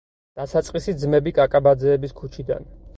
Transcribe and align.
დასაწყისი 0.39 0.95
ძმები 1.03 1.35
კაკაბაძეების 1.41 2.21
ქუჩიდან. 2.23 2.73